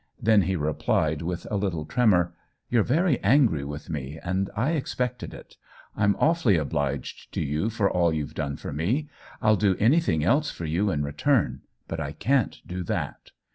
Then 0.19 0.41
he 0.41 0.55
replied, 0.55 1.21
with 1.21 1.45
a 1.51 1.57
little 1.57 1.85
tremor:" 1.85 2.33
You're 2.71 2.81
very 2.81 3.19
angry 3.23 3.63
with 3.63 3.87
me, 3.87 4.19
and 4.23 4.49
I 4.55 4.71
expect 4.71 5.21
ed 5.21 5.31
it. 5.31 5.57
I'm 5.95 6.15
awfully 6.17 6.57
obliged 6.57 7.31
to 7.35 7.41
you 7.43 7.69
for 7.69 7.87
all 7.87 8.11
you've 8.11 8.33
done 8.33 8.57
for 8.57 8.73
me. 8.73 9.09
I'll 9.43 9.57
do 9.57 9.75
an)'thing 9.75 10.23
else 10.23 10.49
for 10.49 10.65
you 10.65 10.89
in 10.89 11.03
return, 11.03 11.61
but 11.87 11.99
I 11.99 12.13
can't 12.13 12.59
do 12.65 12.81
that. 12.85 13.29